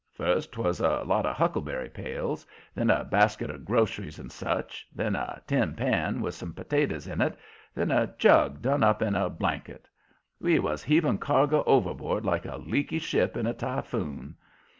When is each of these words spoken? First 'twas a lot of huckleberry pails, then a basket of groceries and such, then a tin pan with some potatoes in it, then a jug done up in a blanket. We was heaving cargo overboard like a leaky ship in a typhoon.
First 0.13 0.53
'twas 0.53 0.79
a 0.79 1.03
lot 1.03 1.27
of 1.27 1.35
huckleberry 1.35 1.87
pails, 1.87 2.43
then 2.73 2.89
a 2.89 3.03
basket 3.03 3.51
of 3.51 3.63
groceries 3.63 4.17
and 4.17 4.31
such, 4.31 4.87
then 4.95 5.15
a 5.15 5.43
tin 5.45 5.75
pan 5.75 6.21
with 6.21 6.33
some 6.33 6.55
potatoes 6.55 7.05
in 7.05 7.21
it, 7.21 7.37
then 7.75 7.91
a 7.91 8.11
jug 8.17 8.63
done 8.63 8.81
up 8.83 9.03
in 9.03 9.13
a 9.13 9.29
blanket. 9.29 9.87
We 10.39 10.57
was 10.57 10.81
heaving 10.83 11.19
cargo 11.19 11.63
overboard 11.67 12.25
like 12.25 12.47
a 12.47 12.57
leaky 12.57 12.97
ship 12.97 13.37
in 13.37 13.45
a 13.45 13.53
typhoon. 13.53 14.37